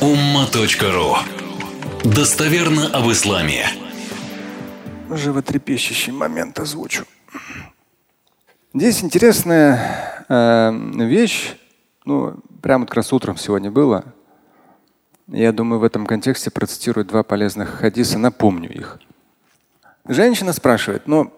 umma.ru 0.00 1.16
Достоверно 2.04 2.88
об 2.88 3.10
исламе. 3.10 3.66
Животрепещущий 5.08 6.12
момент 6.12 6.58
озвучу. 6.60 7.06
Здесь 8.74 9.02
интересная 9.02 10.24
э, 10.28 10.70
вещь. 11.06 11.54
Ну, 12.04 12.36
прямо 12.60 12.84
как 12.84 12.96
раз 12.96 13.12
утром 13.12 13.38
сегодня 13.38 13.70
было. 13.70 14.04
Я 15.28 15.52
думаю, 15.52 15.80
в 15.80 15.84
этом 15.84 16.04
контексте 16.04 16.50
процитирую 16.50 17.06
два 17.06 17.22
полезных 17.22 17.70
хадиса, 17.70 18.18
напомню 18.18 18.70
их. 18.70 19.00
Женщина 20.06 20.52
спрашивает, 20.52 21.06
ну, 21.06 21.32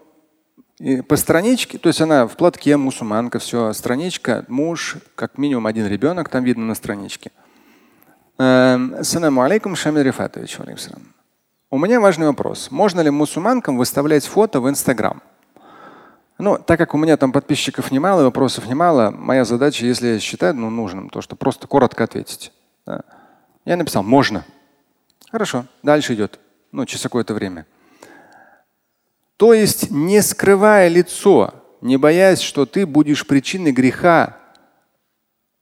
и 0.79 1.01
по 1.01 1.15
страничке, 1.15 1.77
то 1.77 1.87
есть 1.87 2.01
она 2.01 2.27
в 2.27 2.35
платке, 2.35 2.75
мусульманка, 2.75 3.39
все, 3.39 3.71
страничка, 3.71 4.43
муж, 4.49 4.97
как 5.15 5.37
минимум 5.37 5.65
один 5.65 5.87
ребенок, 5.87 6.27
там 6.27 6.43
видно 6.43 6.65
на 6.65 6.75
страничке. 6.75 7.31
Эм, 8.41 8.95
ассаламу 8.95 9.41
алейкум, 9.41 9.75
Шамиль 9.75 10.03
Рифатович. 10.03 10.59
У 11.69 11.77
меня 11.77 11.99
важный 11.99 12.27
вопрос. 12.27 12.71
Можно 12.71 13.01
ли 13.01 13.09
мусульманкам 13.09 13.77
выставлять 13.77 14.25
фото 14.25 14.61
в 14.61 14.69
Инстаграм? 14.69 15.21
Ну, 16.37 16.57
так 16.57 16.79
как 16.79 16.93
у 16.93 16.97
меня 16.97 17.17
там 17.17 17.33
подписчиков 17.33 17.91
немало, 17.91 18.23
вопросов 18.23 18.65
немало, 18.65 19.11
моя 19.11 19.43
задача, 19.43 19.85
если 19.85 20.07
я 20.07 20.19
считаю 20.21 20.55
ну, 20.55 20.69
нужным, 20.69 21.09
то 21.09 21.19
что 21.19 21.35
просто 21.35 21.67
коротко 21.67 22.05
ответить. 22.05 22.53
Да. 22.85 23.01
Я 23.65 23.75
написал 23.75 24.03
можно. 24.03 24.45
Хорошо, 25.29 25.65
дальше 25.83 26.13
идет. 26.13 26.39
Ну, 26.71 26.85
через 26.85 27.03
какое-то 27.03 27.33
время. 27.33 27.65
То 29.35 29.53
есть, 29.53 29.91
не 29.91 30.21
скрывая 30.21 30.87
лицо, 30.87 31.53
не 31.81 31.97
боясь, 31.97 32.39
что 32.39 32.65
ты 32.65 32.85
будешь 32.85 33.27
причиной 33.27 33.73
греха 33.73 34.37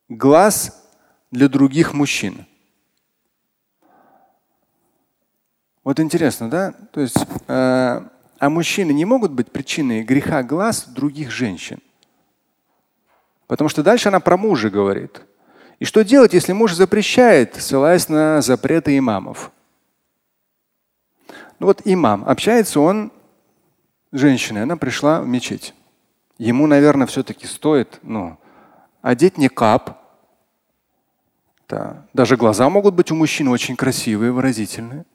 глаз 0.10 0.88
для 1.32 1.50
других 1.50 1.96
мужчин. 1.96 2.46
Вот 5.88 6.02
интересно, 6.02 6.50
да? 6.50 6.74
То 6.92 7.00
есть, 7.00 7.16
э, 7.48 8.02
а 8.40 8.50
мужчины 8.50 8.92
не 8.92 9.06
могут 9.06 9.32
быть 9.32 9.50
причиной 9.50 10.04
греха 10.04 10.44
глаз 10.44 10.86
других 10.90 11.32
женщин. 11.32 11.80
Потому 13.48 13.70
что 13.70 13.84
дальше 13.84 14.10
она 14.10 14.20
про 14.20 14.36
мужа 14.36 14.70
говорит. 14.70 15.22
И 15.80 15.86
что 15.86 16.04
делать, 16.04 16.34
если 16.34 16.52
муж 16.52 16.74
запрещает, 16.74 17.56
ссылаясь 17.56 18.10
на 18.10 18.42
запреты 18.42 18.98
имамов? 18.98 19.50
Ну 21.58 21.68
вот 21.68 21.82
имам, 21.86 22.28
общается 22.28 22.82
он 22.82 23.14
женщиной, 24.12 24.64
она 24.64 24.76
пришла 24.76 25.22
в 25.22 25.28
мечеть. 25.30 25.74
Ему, 26.38 26.68
наверное, 26.68 27.08
все-таки 27.08 27.48
стоит 27.48 28.00
ну, 28.04 28.38
одеть 29.02 29.38
не 29.38 29.48
кап. 29.48 30.02
Да. 31.70 32.06
Даже 32.14 32.36
глаза 32.36 32.70
могут 32.70 32.94
быть 32.94 33.10
у 33.10 33.16
мужчин 33.16 33.48
очень 33.48 33.78
красивые, 33.78 34.34
выразительные. 34.34 35.06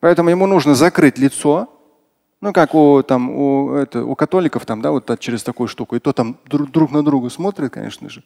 Поэтому 0.00 0.30
ему 0.30 0.46
нужно 0.46 0.74
закрыть 0.74 1.18
лицо. 1.18 1.68
Ну, 2.40 2.52
как 2.54 2.74
у, 2.74 3.02
там, 3.02 3.30
у, 3.30 3.74
это, 3.74 4.02
у 4.02 4.14
католиков, 4.14 4.64
там, 4.64 4.80
да, 4.80 4.90
вот 4.90 5.18
через 5.20 5.42
такую 5.42 5.68
штуку. 5.68 5.96
И 5.96 5.98
то 6.00 6.12
там 6.12 6.38
друг, 6.46 6.70
друг 6.70 6.90
на 6.90 7.04
друга 7.04 7.28
смотрят, 7.28 7.72
конечно 7.72 8.08
же. 8.08 8.22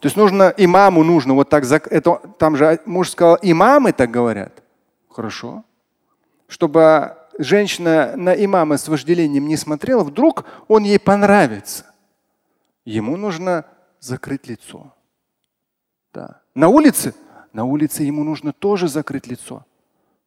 То 0.00 0.06
есть 0.06 0.16
нужно, 0.16 0.52
имаму 0.56 1.04
нужно 1.04 1.34
вот 1.34 1.48
так, 1.48 1.64
это, 1.92 2.20
там 2.38 2.56
же 2.56 2.80
муж 2.86 3.10
сказал, 3.10 3.38
имамы 3.42 3.92
так 3.92 4.10
говорят. 4.10 4.62
Хорошо. 5.08 5.62
Чтобы 6.48 7.16
женщина 7.38 8.14
на 8.16 8.34
имама 8.34 8.78
с 8.78 8.88
вожделением 8.88 9.46
не 9.46 9.56
смотрела, 9.56 10.02
вдруг 10.02 10.44
он 10.68 10.84
ей 10.84 10.98
понравится. 10.98 11.84
Ему 12.84 13.16
нужно 13.16 13.64
закрыть 14.00 14.48
лицо. 14.48 14.92
Да. 16.12 16.40
На 16.54 16.68
улице? 16.68 17.14
На 17.52 17.64
улице 17.64 18.02
ему 18.02 18.24
нужно 18.24 18.52
тоже 18.52 18.88
закрыть 18.88 19.26
лицо. 19.26 19.64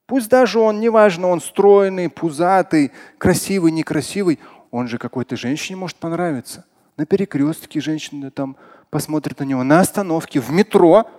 Пусть 0.05 0.29
даже 0.29 0.59
он, 0.59 0.79
неважно, 0.79 1.27
он 1.27 1.41
стройный, 1.41 2.09
пузатый, 2.09 2.91
красивый, 3.17 3.71
некрасивый, 3.71 4.39
он 4.69 4.87
же 4.87 4.97
какой-то 4.97 5.35
женщине 5.35 5.77
может 5.77 5.97
понравиться. 5.97 6.65
На 6.97 7.05
перекрестке 7.05 7.81
женщина 7.81 8.29
там 8.29 8.55
посмотрит 8.89 9.39
на 9.39 9.43
него, 9.45 9.63
на 9.63 9.79
остановке, 9.79 10.39
в 10.39 10.51
метро 10.51 11.09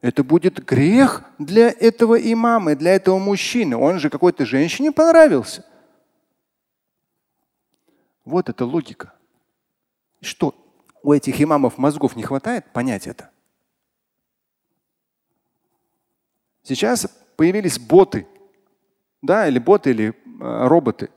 это 0.00 0.22
будет 0.24 0.64
грех 0.64 1.24
для 1.38 1.68
этого 1.70 2.14
имама, 2.14 2.74
для 2.74 2.94
этого 2.94 3.18
мужчины. 3.18 3.76
Он 3.76 3.98
же 3.98 4.10
какой-то 4.10 4.44
женщине 4.44 4.92
понравился. 4.92 5.64
Вот 8.24 8.48
это 8.48 8.64
логика. 8.64 9.14
Что, 10.20 10.54
у 11.02 11.12
этих 11.12 11.40
имамов 11.40 11.78
мозгов 11.78 12.16
не 12.16 12.22
хватает 12.22 12.66
понять 12.72 13.06
это? 13.06 13.30
Сейчас 16.62 17.06
появились 17.36 17.78
боты. 17.78 18.26
Да, 19.22 19.48
или 19.48 19.58
боты, 19.58 19.90
или 19.90 20.08
э, 20.10 20.66
роботы. 20.66 21.08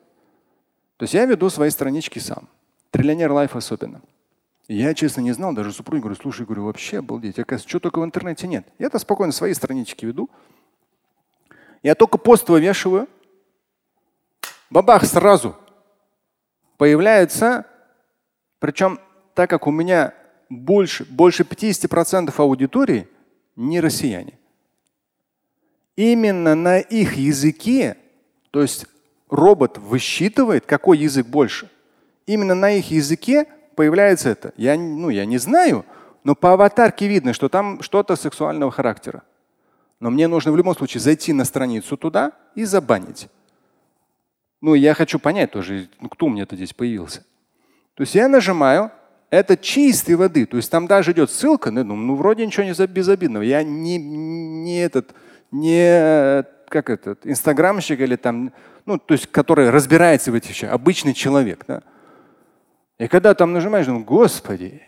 То 0.97 1.03
есть 1.03 1.13
я 1.13 1.25
веду 1.25 1.49
свои 1.49 1.69
странички 1.69 2.19
сам. 2.19 2.49
Триллионер 2.91 3.31
лайф 3.31 3.55
особенно. 3.55 4.01
Я, 4.67 4.93
честно, 4.93 5.21
не 5.21 5.31
знал, 5.31 5.53
даже 5.53 5.71
супруге 5.71 6.01
говорю, 6.01 6.19
слушай, 6.21 6.45
говорю, 6.45 6.65
вообще 6.65 6.99
обалдеть. 6.99 7.39
Оказывается, 7.39 7.69
что 7.69 7.79
только 7.79 7.99
в 7.99 8.05
интернете 8.05 8.47
нет. 8.47 8.67
Я-то 8.77 8.99
спокойно 8.99 9.33
свои 9.33 9.53
странички 9.53 10.05
веду. 10.05 10.29
Я 11.81 11.95
только 11.95 12.17
пост 12.17 12.49
вывешиваю. 12.49 13.07
Бабах 14.69 15.05
сразу 15.05 15.55
появляется. 16.77 17.65
Причем, 18.59 18.99
так 19.33 19.49
как 19.49 19.67
у 19.67 19.71
меня 19.71 20.13
больше, 20.49 21.05
больше 21.05 21.43
50% 21.43 22.33
аудитории 22.37 23.07
не 23.55 23.79
россияне. 23.81 24.38
Именно 25.99 26.55
на 26.55 26.79
их 26.79 27.17
языке, 27.17 27.97
то 28.51 28.61
есть 28.61 28.85
робот 29.29 29.77
высчитывает, 29.77 30.65
какой 30.65 30.97
язык 30.97 31.27
больше. 31.27 31.69
Именно 32.25 32.55
на 32.55 32.71
их 32.71 32.89
языке 32.89 33.47
появляется 33.75 34.29
это? 34.29 34.53
Я, 34.55 34.77
ну, 34.77 35.09
я 35.09 35.25
не 35.25 35.37
знаю, 35.37 35.85
но 36.23 36.35
по 36.35 36.53
аватарке 36.53 37.05
видно, 37.09 37.33
что 37.33 37.49
там 37.49 37.81
что-то 37.81 38.15
сексуального 38.15 38.71
характера. 38.71 39.23
Но 39.99 40.09
мне 40.09 40.29
нужно 40.29 40.53
в 40.53 40.55
любом 40.55 40.73
случае 40.73 41.01
зайти 41.01 41.33
на 41.33 41.43
страницу 41.43 41.97
туда 41.97 42.31
и 42.55 42.63
забанить. 42.63 43.27
Ну, 44.61 44.75
я 44.75 44.93
хочу 44.93 45.19
понять 45.19 45.51
тоже, 45.51 45.89
кто 46.09 46.27
у 46.27 46.29
меня-то 46.29 46.55
здесь 46.55 46.71
появился. 46.71 47.25
То 47.95 48.03
есть 48.03 48.15
я 48.15 48.29
нажимаю, 48.29 48.89
это 49.31 49.57
чистой 49.57 50.15
воды. 50.15 50.45
То 50.45 50.55
есть 50.55 50.71
там 50.71 50.87
даже 50.87 51.11
идет 51.11 51.29
ссылка, 51.29 51.71
ну, 51.71 51.83
ну 51.83 52.15
вроде 52.15 52.45
ничего 52.45 52.63
не 52.63 52.87
безобидного. 52.87 53.43
Я 53.43 53.63
не, 53.63 53.97
не 53.97 54.79
этот, 54.79 55.13
не 55.51 56.43
как 56.69 56.89
этот, 56.89 57.25
инстаграмщик 57.25 57.99
или 57.99 58.15
там, 58.15 58.53
ну, 58.85 58.97
то 58.97 59.13
есть, 59.13 59.27
который 59.27 59.69
разбирается 59.69 60.31
в 60.31 60.35
этих 60.35 60.51
вещах, 60.51 60.71
обычный 60.71 61.13
человек. 61.13 61.65
Да? 61.67 61.81
И 62.99 63.07
когда 63.07 63.33
там 63.33 63.53
нажимаешь, 63.53 63.87
думаю, 63.87 64.05
Господи, 64.05 64.83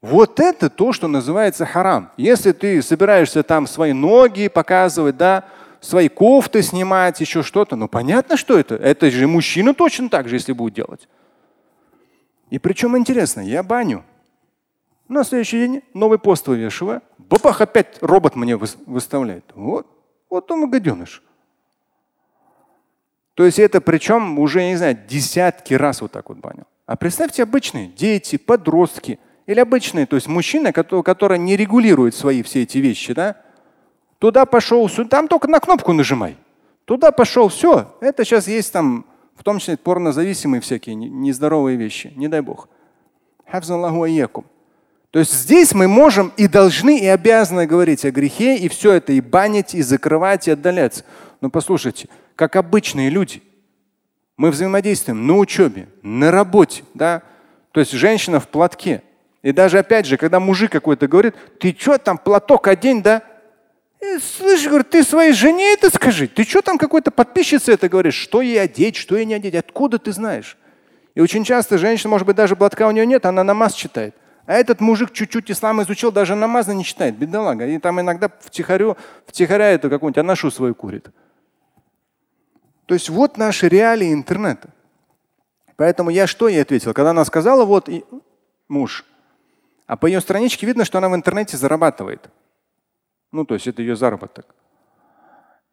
вот 0.00 0.38
это 0.38 0.70
то, 0.70 0.92
что 0.92 1.08
называется 1.08 1.66
харам. 1.66 2.10
Если 2.16 2.52
ты 2.52 2.82
собираешься 2.82 3.42
там 3.42 3.66
свои 3.66 3.92
ноги 3.92 4.48
показывать, 4.48 5.16
да, 5.16 5.44
свои 5.80 6.08
кофты 6.08 6.62
снимать, 6.62 7.20
еще 7.20 7.42
что-то, 7.42 7.74
ну 7.76 7.88
понятно, 7.88 8.36
что 8.36 8.58
это. 8.58 8.76
Это 8.76 9.10
же 9.10 9.26
мужчина 9.26 9.74
точно 9.74 10.08
так 10.08 10.28
же, 10.28 10.36
если 10.36 10.52
будет 10.52 10.74
делать. 10.74 11.08
И 12.50 12.58
причем 12.58 12.96
интересно, 12.96 13.40
я 13.40 13.62
баню. 13.62 14.04
На 15.08 15.24
следующий 15.24 15.58
день 15.58 15.82
новый 15.94 16.18
пост 16.18 16.46
вывешиваю. 16.46 17.02
Бабах, 17.16 17.60
опять 17.60 17.98
робот 18.02 18.36
мне 18.36 18.56
выставляет. 18.56 19.44
Вот, 19.54 19.86
вот 20.28 20.50
он 20.50 20.70
гаденыш. 20.70 21.22
То 23.34 23.44
есть 23.44 23.58
это 23.58 23.80
причем 23.80 24.38
уже, 24.38 24.64
не 24.68 24.76
знаю, 24.76 24.98
десятки 25.08 25.72
раз 25.74 26.02
вот 26.02 26.12
так 26.12 26.28
вот 26.28 26.38
банил. 26.38 26.64
А 26.86 26.96
представьте 26.96 27.42
обычные 27.42 27.86
дети, 27.86 28.36
подростки 28.36 29.18
или 29.46 29.60
обычные, 29.60 30.06
то 30.06 30.16
есть 30.16 30.26
мужчина, 30.26 30.72
который, 30.72 31.02
который 31.02 31.38
не 31.38 31.56
регулирует 31.56 32.14
свои 32.14 32.42
все 32.42 32.62
эти 32.62 32.78
вещи, 32.78 33.14
да? 33.14 33.36
Туда 34.18 34.44
пошел, 34.44 34.88
там 34.88 35.28
только 35.28 35.48
на 35.48 35.60
кнопку 35.60 35.92
нажимай. 35.92 36.36
Туда 36.84 37.12
пошел, 37.12 37.48
все. 37.48 37.94
Это 38.00 38.24
сейчас 38.24 38.48
есть 38.48 38.72
там, 38.72 39.06
в 39.36 39.44
том 39.44 39.58
числе 39.58 39.76
порнозависимые 39.76 40.60
всякие 40.60 40.96
нездоровые 40.96 41.76
вещи, 41.76 42.12
не 42.16 42.26
дай 42.28 42.40
бог. 42.40 42.68
То 45.10 45.20
есть 45.20 45.32
здесь 45.32 45.72
мы 45.72 45.88
можем 45.88 46.32
и 46.36 46.46
должны, 46.48 46.98
и 46.98 47.06
обязаны 47.06 47.66
говорить 47.66 48.04
о 48.04 48.10
грехе, 48.10 48.56
и 48.56 48.68
все 48.68 48.92
это 48.92 49.12
и 49.12 49.20
банить, 49.20 49.74
и 49.74 49.82
закрывать, 49.82 50.48
и 50.48 50.50
отдаляться. 50.50 51.04
Но 51.40 51.48
послушайте, 51.48 52.08
как 52.36 52.56
обычные 52.56 53.08
люди, 53.08 53.42
мы 54.36 54.50
взаимодействуем 54.50 55.26
на 55.26 55.38
учебе, 55.38 55.88
на 56.02 56.30
работе, 56.30 56.84
да. 56.94 57.22
То 57.72 57.80
есть 57.80 57.92
женщина 57.92 58.38
в 58.38 58.48
платке. 58.48 59.02
И 59.42 59.52
даже 59.52 59.78
опять 59.78 60.06
же, 60.06 60.16
когда 60.16 60.40
мужик 60.40 60.70
какой-то 60.70 61.08
говорит, 61.08 61.34
ты 61.58 61.74
что 61.78 61.96
там 61.98 62.18
платок 62.18 62.68
одень, 62.68 63.02
да? 63.02 63.22
И, 64.00 64.18
слышь, 64.18 64.66
говорит, 64.66 64.90
ты 64.90 65.02
своей 65.02 65.32
жене 65.32 65.72
это 65.72 65.90
скажи. 65.90 66.28
Ты 66.28 66.44
что 66.44 66.60
там 66.60 66.78
какой-то 66.78 67.10
подписчице 67.10 67.72
это 67.72 67.88
говоришь? 67.88 68.14
Что 68.14 68.42
ей 68.42 68.60
одеть, 68.60 68.94
что 68.96 69.16
ей 69.16 69.24
не 69.24 69.34
одеть? 69.34 69.54
Откуда 69.54 69.98
ты 69.98 70.12
знаешь? 70.12 70.56
И 71.14 71.20
очень 71.20 71.44
часто 71.44 71.78
женщина, 71.78 72.10
может 72.10 72.26
быть, 72.26 72.36
даже 72.36 72.54
платка 72.54 72.86
у 72.86 72.90
нее 72.92 73.06
нет, 73.06 73.26
она 73.26 73.42
намаз 73.42 73.74
читает. 73.74 74.14
А 74.48 74.54
этот 74.54 74.80
мужик 74.80 75.12
чуть-чуть 75.12 75.50
ислам 75.50 75.82
изучил, 75.82 76.10
даже 76.10 76.34
намаза 76.34 76.72
не 76.72 76.82
читает, 76.82 77.18
бедолага. 77.18 77.66
И 77.66 77.78
там 77.78 78.00
иногда 78.00 78.30
втихарю, 78.40 78.96
втихаря 79.26 79.72
это 79.72 79.90
какую-нибудь 79.90 80.16
анашу 80.16 80.50
свою 80.50 80.74
курит. 80.74 81.10
То 82.86 82.94
есть 82.94 83.10
вот 83.10 83.36
наши 83.36 83.68
реалии 83.68 84.10
интернета. 84.10 84.70
Поэтому 85.76 86.08
я 86.08 86.26
что 86.26 86.48
ей 86.48 86.62
ответил? 86.62 86.94
Когда 86.94 87.10
она 87.10 87.26
сказала, 87.26 87.66
вот 87.66 87.90
и 87.90 88.06
муж, 88.68 89.04
а 89.86 89.98
по 89.98 90.06
ее 90.06 90.22
страничке 90.22 90.64
видно, 90.64 90.86
что 90.86 90.96
она 90.96 91.10
в 91.10 91.14
интернете 91.14 91.58
зарабатывает. 91.58 92.30
Ну, 93.32 93.44
то 93.44 93.52
есть 93.52 93.66
это 93.66 93.82
ее 93.82 93.96
заработок. 93.96 94.54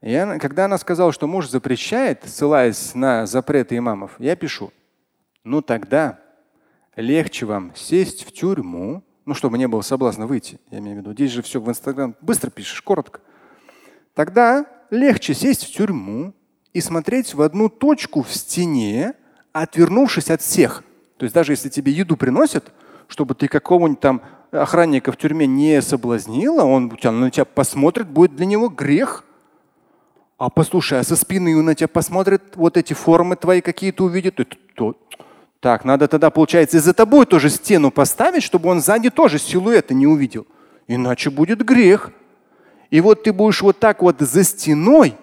И 0.01 0.11
я, 0.11 0.37
когда 0.37 0.65
она 0.65 0.77
сказала, 0.77 1.13
что 1.13 1.27
муж 1.27 1.47
запрещает, 1.47 2.25
ссылаясь 2.25 2.93
на 2.93 3.25
запреты 3.25 3.77
имамов, 3.77 4.11
я 4.19 4.35
пишу, 4.35 4.73
ну 5.45 5.61
тогда 5.61 6.19
легче 6.95 7.45
вам 7.45 7.71
сесть 7.75 8.25
в 8.25 8.31
тюрьму, 8.31 9.03
ну, 9.25 9.33
чтобы 9.33 9.57
не 9.57 9.67
было 9.67 9.81
соблазна 9.81 10.27
выйти. 10.27 10.59
Я 10.71 10.79
имею 10.79 10.97
в 10.97 10.99
виду, 10.99 11.13
здесь 11.13 11.31
же 11.31 11.41
все 11.41 11.59
в 11.59 11.69
Инстаграм 11.69 12.15
быстро 12.21 12.49
пишешь, 12.49 12.81
коротко. 12.81 13.21
Тогда 14.13 14.65
легче 14.91 15.33
сесть 15.33 15.65
в 15.65 15.71
тюрьму 15.71 16.33
и 16.73 16.81
смотреть 16.81 17.33
в 17.33 17.41
одну 17.41 17.69
точку 17.69 18.21
в 18.21 18.33
стене, 18.33 19.13
отвернувшись 19.51 20.29
от 20.29 20.41
всех. 20.41 20.83
То 21.17 21.23
есть 21.23 21.33
даже 21.33 21.53
если 21.53 21.69
тебе 21.69 21.91
еду 21.91 22.17
приносят, 22.17 22.71
чтобы 23.07 23.35
ты 23.35 23.47
какого-нибудь 23.47 23.99
там 23.99 24.21
охранника 24.51 25.11
в 25.11 25.17
тюрьме 25.17 25.47
не 25.47 25.81
соблазнила, 25.81 26.63
он 26.63 26.87
на 27.03 27.31
тебя 27.31 27.45
посмотрит, 27.45 28.07
будет 28.07 28.35
для 28.35 28.45
него 28.45 28.69
грех. 28.69 29.23
А 30.37 30.49
послушай, 30.49 30.99
а 30.99 31.03
со 31.03 31.15
спины 31.15 31.57
он 31.57 31.65
на 31.65 31.75
тебя 31.75 31.87
посмотрит, 31.87 32.55
вот 32.55 32.77
эти 32.77 32.93
формы 32.93 33.37
твои 33.37 33.61
какие-то 33.61 34.03
увидит, 34.03 34.39
это 34.39 34.57
то. 34.75 34.97
Так, 35.65 35.83
надо 35.83 36.07
тогда, 36.07 36.29
получается, 36.29 36.77
и 36.77 36.79
за 36.79 36.93
тобой 36.93 37.25
тоже 37.25 37.49
стену 37.49 37.89
поставить, 37.89 38.43
чтобы 38.43 38.69
он 38.69 38.81
сзади 38.81 39.09
тоже 39.09 39.39
силуэта 39.39 39.95
не 39.95 40.05
увидел. 40.05 40.45
Иначе 40.85 41.31
будет 41.31 41.65
грех. 41.65 42.11
И 42.91 43.01
вот 43.01 43.23
ты 43.23 43.33
будешь 43.33 43.63
вот 43.63 43.79
так 43.79 44.03
вот 44.03 44.19
за 44.19 44.43
стеной, 44.43 45.15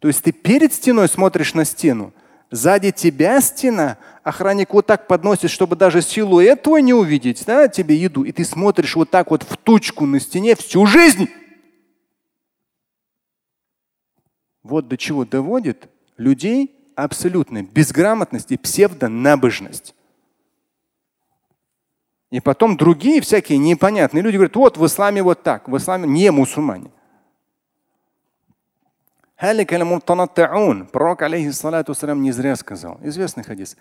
то 0.00 0.08
есть 0.08 0.22
ты 0.22 0.32
перед 0.32 0.72
стеной 0.72 1.06
смотришь 1.06 1.52
на 1.52 1.66
стену, 1.66 2.14
сзади 2.50 2.92
тебя 2.92 3.42
стена, 3.42 3.98
охранник 4.22 4.72
вот 4.72 4.86
так 4.86 5.06
подносит, 5.06 5.50
чтобы 5.50 5.76
даже 5.76 6.00
силуэт 6.00 6.62
твой 6.62 6.80
не 6.80 6.94
увидеть, 6.94 7.44
да, 7.44 7.68
тебе 7.68 7.94
еду, 7.94 8.22
и 8.22 8.32
ты 8.32 8.46
смотришь 8.46 8.96
вот 8.96 9.10
так 9.10 9.30
вот 9.30 9.42
в 9.42 9.58
тучку 9.58 10.06
на 10.06 10.18
стене 10.18 10.56
всю 10.56 10.86
жизнь. 10.86 11.28
Вот 14.62 14.88
до 14.88 14.96
чего 14.96 15.26
доводит 15.26 15.90
людей 16.16 16.77
абсолютная 17.04 17.62
безграмотность 17.62 18.50
и 18.50 18.56
псевдонабожность. 18.56 19.94
И 22.30 22.40
потом 22.40 22.76
другие 22.76 23.20
всякие 23.20 23.58
непонятные 23.58 24.22
люди 24.22 24.36
говорят, 24.36 24.56
вот 24.56 24.76
в 24.76 24.84
исламе 24.84 25.22
вот 25.22 25.42
так, 25.42 25.68
в 25.68 25.76
исламе 25.76 26.08
не 26.08 26.30
мусульмане. 26.30 26.90
Пророк, 30.92 31.22
алейхиссалату 31.22 31.94
не 32.16 32.32
зря 32.32 32.56
сказал. 32.56 32.98
Известный 33.02 33.44
хадис. 33.44 33.76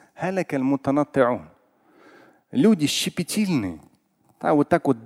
Люди 2.52 2.86
щепетильные, 2.86 3.82
а 4.40 4.54
вот 4.54 4.70
так 4.70 4.86
вот 4.86 4.98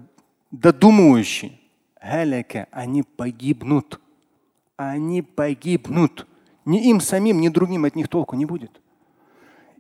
додумывающие. 0.52 1.58
Халяка, 2.02 2.68
они 2.72 3.04
погибнут. 3.04 4.02
Они 4.76 5.22
погибнут. 5.22 6.28
Ни 6.66 6.90
им 6.90 7.02
самим, 7.02 7.42
ни 7.42 7.50
другим 7.50 7.86
от 7.86 7.96
них 7.96 8.08
толку 8.08 8.36
не 8.36 8.46
будет. 8.46 8.72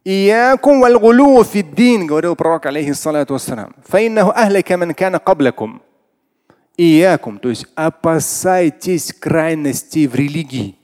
Иякум 0.04 0.82
валь 0.82 0.98
говорил 0.98 2.36
пророк, 2.36 2.66
алейхиссалату 2.66 3.34
вассалам. 3.34 3.76
Фаиннаху 3.88 4.32
ахлика 4.32 4.78
ман 4.78 4.94
кана 4.94 5.20
каблакум 5.20 5.82
иякум, 6.82 7.40
то 7.40 7.50
есть 7.50 7.66
опасайтесь 7.76 9.14
крайностей 9.14 10.08
в 10.08 10.16
религии. 10.16 10.78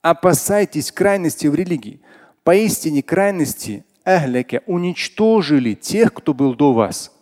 Опасайтесь 0.00 0.90
крайностей 0.90 1.48
в 1.48 1.54
религии. 1.54 2.00
Поистине 2.44 3.02
крайности 3.02 3.84
ахляка 4.04 4.62
уничтожили 4.66 5.74
тех, 5.74 6.12
кто 6.12 6.34
был 6.34 6.54
до 6.54 6.72
вас. 6.72 7.12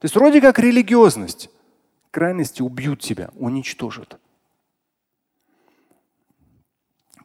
То 0.00 0.04
есть 0.04 0.14
вроде 0.14 0.40
как 0.40 0.58
религиозность. 0.58 1.50
Крайности 2.10 2.62
убьют 2.62 3.00
тебя, 3.00 3.30
уничтожат. 3.36 4.18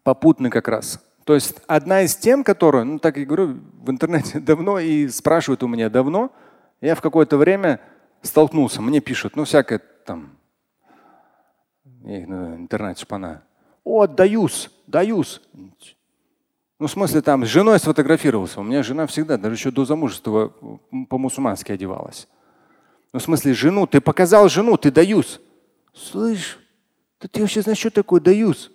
Попутно 0.06 0.52
как 0.52 0.68
раз. 0.68 1.04
То 1.24 1.34
есть 1.34 1.56
одна 1.66 2.04
из 2.04 2.16
тем, 2.16 2.44
которая, 2.44 2.84
ну 2.84 3.00
так 3.00 3.18
и 3.18 3.26
говорю, 3.26 3.58
в 3.82 3.90
интернете 3.90 4.40
давно 4.52 4.78
и 4.78 5.08
спрашивают 5.08 5.64
у 5.64 5.68
меня 5.68 5.90
давно, 5.90 6.32
я 6.80 6.94
в 6.94 7.02
какое-то 7.02 7.38
время 7.38 7.82
столкнулся, 8.22 8.84
мне 8.84 9.00
пишут, 9.00 9.36
ну 9.36 9.46
всякое 9.46 9.82
там, 10.06 10.38
интернете 12.04 13.02
шпана. 13.02 13.42
О, 13.84 14.06
даюсь, 14.06 14.70
даюсь. 14.86 15.42
Ну, 16.78 16.86
в 16.86 16.92
смысле, 16.92 17.24
там 17.24 17.44
с 17.44 17.50
женой 17.50 17.80
сфотографировался. 17.80 18.60
У 18.60 18.64
меня 18.64 18.84
жена 18.84 19.08
всегда, 19.08 19.38
даже 19.38 19.56
еще 19.56 19.72
до 19.72 19.86
замужества, 19.86 20.54
по-мусульмански 21.10 21.72
одевалась. 21.72 22.28
Ну, 23.12 23.20
в 23.20 23.24
смысле, 23.24 23.56
жену, 23.56 23.88
ты 23.88 24.02
показал 24.02 24.50
жену, 24.50 24.78
ты 24.78 24.92
даюсь. 24.92 25.40
Слышь, 25.96 26.60
да 27.20 27.28
ты 27.28 27.42
вообще 27.42 27.64
знаешь, 27.64 27.80
что 27.80 27.90
такое 27.90 28.22
даюсь? 28.22 28.70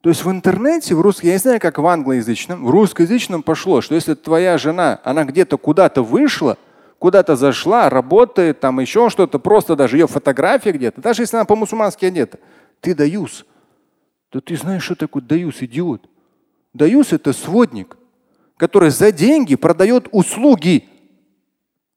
То 0.00 0.10
есть 0.10 0.24
в 0.24 0.30
интернете, 0.30 0.94
в 0.94 1.00
русском, 1.00 1.26
я 1.26 1.34
не 1.34 1.38
знаю, 1.38 1.60
как 1.60 1.78
в 1.78 1.86
англоязычном, 1.86 2.64
в 2.64 2.70
русскоязычном 2.70 3.42
пошло, 3.42 3.80
что 3.80 3.94
если 3.94 4.14
твоя 4.14 4.56
жена, 4.56 5.00
она 5.02 5.24
где-то 5.24 5.58
куда-то 5.58 6.02
вышла, 6.02 6.56
куда-то 7.00 7.34
зашла, 7.34 7.90
работает, 7.90 8.60
там 8.60 8.78
еще 8.78 9.10
что-то, 9.10 9.38
просто 9.38 9.74
даже 9.74 9.96
ее 9.96 10.06
фотография 10.06 10.72
где-то, 10.72 11.00
даже 11.00 11.22
если 11.22 11.36
она 11.36 11.44
по-мусульмански 11.44 12.04
одета, 12.04 12.38
ты 12.80 12.94
даюс. 12.94 13.44
Да 14.32 14.40
ты 14.40 14.56
знаешь, 14.56 14.84
что 14.84 14.94
такое 14.94 15.22
даюс, 15.22 15.62
идиот? 15.62 16.08
Даюс 16.74 17.12
это 17.12 17.32
сводник, 17.32 17.96
который 18.56 18.90
за 18.90 19.10
деньги 19.10 19.56
продает 19.56 20.08
услуги. 20.12 20.84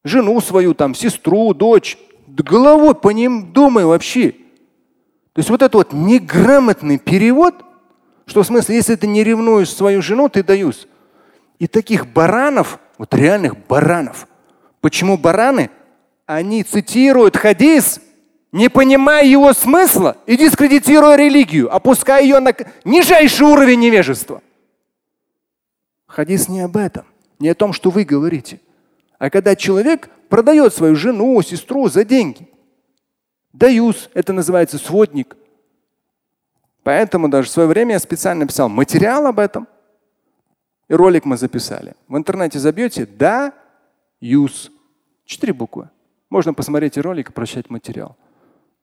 Жену 0.02 0.40
свою, 0.40 0.74
там, 0.74 0.94
сестру, 0.94 1.54
дочь. 1.54 1.98
Головой 2.26 2.94
по 2.94 3.10
ним 3.10 3.52
думай 3.52 3.84
вообще. 3.84 4.32
То 5.34 5.38
есть 5.38 5.50
вот 5.50 5.62
этот 5.62 5.74
вот 5.74 5.92
неграмотный 5.92 6.98
перевод, 6.98 7.54
что 8.26 8.42
в 8.42 8.46
смысле, 8.46 8.76
если 8.76 8.94
ты 8.94 9.06
не 9.06 9.24
ревнуешь 9.24 9.70
свою 9.70 10.02
жену, 10.02 10.28
ты 10.28 10.42
даюсь. 10.42 10.86
И 11.58 11.66
таких 11.66 12.06
баранов, 12.06 12.78
вот 12.98 13.14
реальных 13.14 13.56
баранов– 13.66 14.26
Почему 14.82 15.16
бараны? 15.16 15.70
Они 16.26 16.64
цитируют 16.64 17.36
хадис, 17.36 18.00
не 18.50 18.68
понимая 18.68 19.24
его 19.24 19.52
смысла 19.54 20.16
и 20.26 20.36
дискредитируя 20.36 21.16
религию, 21.16 21.74
опуская 21.74 22.22
ее 22.22 22.40
на 22.40 22.52
нижайший 22.84 23.46
уровень 23.46 23.78
невежества. 23.78 24.42
Хадис 26.06 26.48
не 26.48 26.60
об 26.60 26.76
этом, 26.76 27.06
не 27.38 27.48
о 27.48 27.54
том, 27.54 27.72
что 27.72 27.90
вы 27.90 28.04
говорите, 28.04 28.60
а 29.18 29.30
когда 29.30 29.54
человек 29.54 30.10
продает 30.28 30.74
свою 30.74 30.96
жену, 30.96 31.40
сестру 31.42 31.88
за 31.88 32.04
деньги. 32.04 32.48
Даюс, 33.52 34.10
это 34.14 34.32
называется 34.32 34.78
сводник. 34.78 35.36
Поэтому 36.82 37.28
даже 37.28 37.48
в 37.48 37.52
свое 37.52 37.68
время 37.68 37.92
я 37.92 37.98
специально 37.98 38.46
писал 38.46 38.68
материал 38.68 39.26
об 39.26 39.38
этом. 39.38 39.68
И 40.88 40.94
ролик 40.94 41.24
мы 41.24 41.36
записали. 41.36 41.94
В 42.08 42.16
интернете 42.16 42.58
забьете 42.58 43.06
«да 43.06 43.52
юз. 44.20 44.70
Четыре 45.24 45.52
буквы. 45.52 45.90
Можно 46.28 46.54
посмотреть 46.54 46.98
ролик 46.98 47.30
и 47.30 47.32
прочитать 47.32 47.70
материал. 47.70 48.16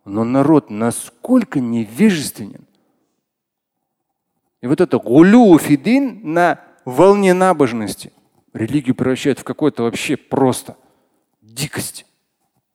Но 0.05 0.23
народ 0.23 0.69
насколько 0.69 1.59
невежественен. 1.59 2.65
И 4.61 4.67
вот 4.67 4.81
это 4.81 4.97
гулю 4.97 5.57
фидин 5.57 6.21
на 6.33 6.59
волне 6.85 7.33
набожности 7.33 8.11
религию 8.53 8.95
превращает 8.95 9.39
в 9.39 9.43
какое-то 9.43 9.83
вообще 9.83 10.17
просто 10.17 10.75
дикость. 11.41 12.05